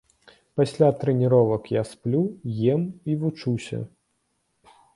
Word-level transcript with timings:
Пасля 0.59 0.87
трэніровак 1.03 1.69
я 1.79 1.83
сплю, 1.91 2.23
ем 2.75 2.81
і 3.11 3.21
вучуся. 3.25 3.77